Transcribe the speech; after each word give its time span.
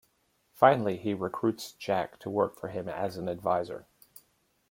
Finally, 0.55 0.97
he 0.97 1.13
recruits 1.13 1.73
Jack 1.73 2.17
to 2.17 2.27
work 2.27 2.55
for 2.59 2.69
him 2.69 2.89
as 2.89 3.17
an 3.17 3.29
adviser. 3.29 3.85